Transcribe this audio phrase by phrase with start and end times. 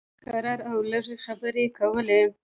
[0.23, 2.21] کرار او لږې خبرې یې کولې.